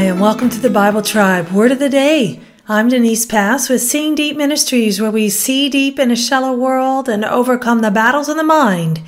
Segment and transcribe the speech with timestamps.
[0.00, 2.40] Hi, and welcome to the Bible Tribe Word of the Day.
[2.66, 7.06] I'm Denise Pass with Seeing Deep Ministries, where we see deep in a shallow world
[7.06, 9.02] and overcome the battles of the mind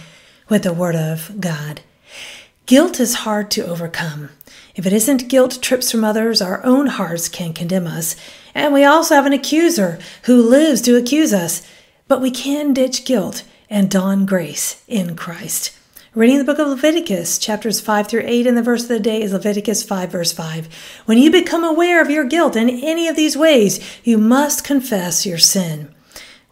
[0.50, 1.80] with the Word of God.
[2.66, 4.28] Guilt is hard to overcome.
[4.74, 8.14] If it isn't guilt trips from others, our own hearts can condemn us.
[8.54, 11.66] And we also have an accuser who lives to accuse us.
[12.06, 15.74] But we can ditch guilt and don grace in Christ.
[16.14, 19.22] Reading the book of Leviticus, chapters 5 through 8, and the verse of the day
[19.22, 20.68] is Leviticus 5, verse 5.
[21.06, 25.24] When you become aware of your guilt in any of these ways, you must confess
[25.24, 25.90] your sin.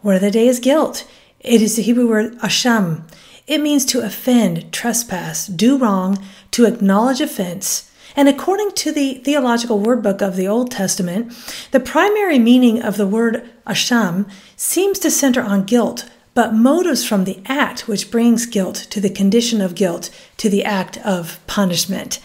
[0.01, 1.07] Word of the day is guilt.
[1.39, 3.03] It is the Hebrew word asham.
[3.45, 6.17] It means to offend, trespass, do wrong,
[6.49, 7.91] to acknowledge offense.
[8.15, 11.33] And according to the Theological Word Book of the Old Testament,
[11.69, 17.23] the primary meaning of the word asham seems to center on guilt, but motives from
[17.23, 22.19] the act which brings guilt to the condition of guilt to the act of punishment.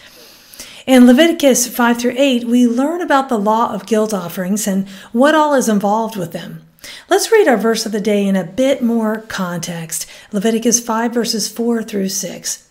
[0.87, 5.35] In Leviticus 5 through 8, we learn about the law of guilt offerings and what
[5.35, 6.63] all is involved with them.
[7.11, 11.49] Let's read our verse of the day in a bit more context Leviticus 5, verses
[11.49, 12.69] 4 through 6.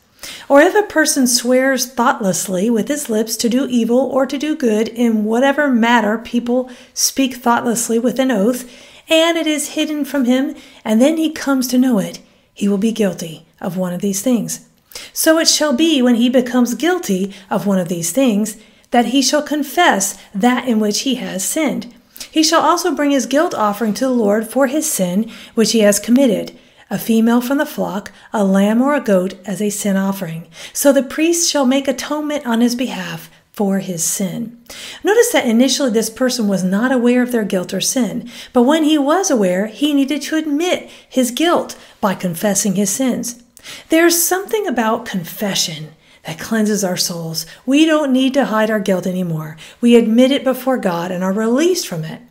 [0.48, 4.56] Or if a person swears thoughtlessly with his lips to do evil or to do
[4.56, 8.70] good in whatever matter people speak thoughtlessly with an oath,
[9.10, 12.20] and it is hidden from him, and then he comes to know it,
[12.54, 14.68] he will be guilty of one of these things.
[15.14, 18.58] So it shall be when he becomes guilty of one of these things,
[18.92, 21.94] that he shall confess that in which he has sinned.
[22.32, 25.80] He shall also bring his guilt offering to the Lord for his sin which he
[25.80, 26.58] has committed,
[26.90, 30.48] a female from the flock, a lamb or a goat as a sin offering.
[30.72, 34.62] So the priest shall make atonement on his behalf for his sin.
[35.02, 38.84] Notice that initially this person was not aware of their guilt or sin, but when
[38.84, 43.42] he was aware, he needed to admit his guilt by confessing his sins.
[43.88, 47.46] There's something about confession that cleanses our souls.
[47.66, 49.56] We don't need to hide our guilt anymore.
[49.80, 52.22] We admit it before God and are released from it.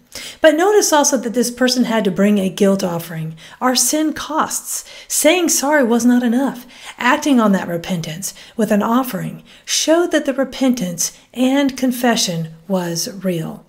[0.40, 3.36] But notice also that this person had to bring a guilt offering.
[3.60, 4.84] Our sin costs.
[5.08, 6.66] Saying sorry was not enough.
[6.98, 13.64] Acting on that repentance with an offering showed that the repentance and confession was real.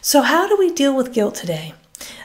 [0.00, 1.74] So, how do we deal with guilt today?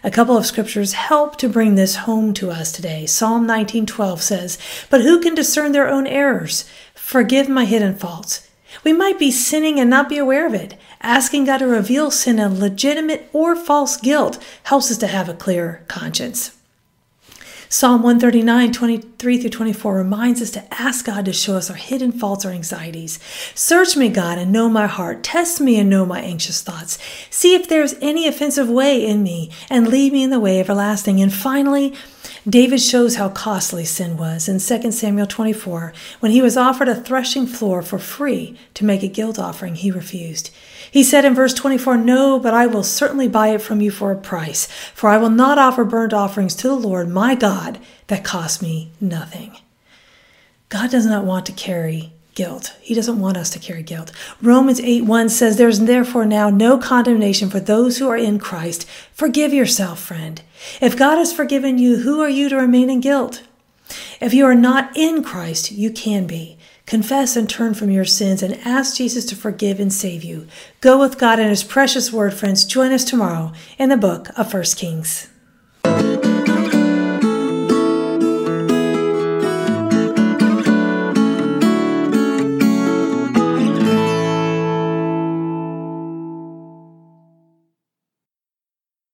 [0.04, 3.06] A couple of scriptures help to bring this home to us today.
[3.06, 4.58] Psalm 19:12 says,
[4.90, 6.66] "But who can discern their own errors?
[6.96, 8.47] Forgive my hidden faults."
[8.84, 10.76] We might be sinning and not be aware of it.
[11.02, 15.34] Asking God to reveal sin and legitimate or false guilt helps us to have a
[15.34, 16.58] clear conscience.
[17.70, 22.14] Psalm 139, 23 through 24 reminds us to ask God to show us our hidden
[22.14, 23.20] faults or anxieties.
[23.56, 25.22] Search me, God, and know my heart.
[25.22, 26.98] Test me and know my anxious thoughts.
[27.30, 30.62] See if there is any offensive way in me, and lead me in the way
[30.62, 31.20] everlasting.
[31.20, 31.94] And finally,
[32.48, 35.92] David shows how costly sin was in 2 Samuel 24.
[36.22, 39.92] When he was offered a threshing floor for free to make a guilt offering, he
[39.92, 40.52] refused.
[40.90, 44.14] He said in verse 24, No, but I will certainly buy it from you for
[44.14, 48.24] a price, for I will not offer burnt offerings to the Lord my God that
[48.24, 49.58] cost me nothing.
[50.70, 52.76] God does not want to carry guilt.
[52.80, 54.12] He doesn't want us to carry guilt.
[54.44, 58.88] Romans 8 1 says, There's therefore now no condemnation for those who are in Christ.
[59.12, 60.44] Forgive yourself, friend.
[60.80, 63.42] If God has forgiven you, who are you to remain in guilt?
[64.22, 66.60] If you are not in Christ, you can be.
[66.86, 70.48] Confess and turn from your sins and ask Jesus to forgive and save you.
[70.80, 72.66] Go with God and His precious word, friends.
[72.66, 75.28] Join us tomorrow in the book of 1 Kings.